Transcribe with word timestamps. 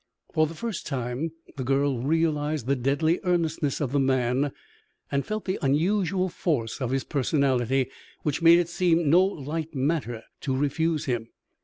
For 0.33 0.47
the 0.47 0.55
first 0.55 0.87
time 0.87 1.31
the 1.57 1.63
girl 1.63 2.01
realized 2.01 2.65
the 2.65 2.75
deadly 2.75 3.19
earnestness 3.23 3.79
of 3.79 3.91
the 3.91 3.99
man 3.99 4.51
and 5.11 5.23
felt 5.23 5.45
the 5.45 5.59
unusual 5.61 6.27
force 6.27 6.81
of 6.81 6.89
his 6.89 7.03
personality, 7.03 7.87
which 8.23 8.41
made 8.41 8.57
it 8.57 8.67
seem 8.69 9.11
no 9.11 9.23
light 9.23 9.75
matter 9.75 10.23
to 10.39 10.57
refuse 10.57 11.05
him. 11.05 11.29